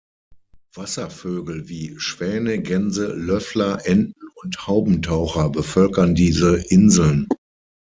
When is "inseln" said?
6.57-7.27